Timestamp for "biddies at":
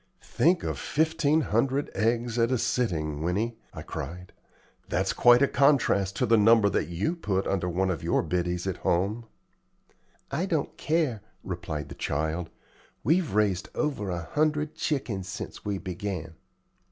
8.23-8.77